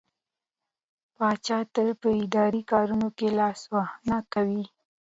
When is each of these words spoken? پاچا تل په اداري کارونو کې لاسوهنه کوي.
پاچا 1.15 1.57
تل 1.73 1.89
په 2.01 2.09
اداري 2.23 2.61
کارونو 2.71 3.07
کې 3.17 3.27
لاسوهنه 3.39 4.17
کوي. 4.33 4.65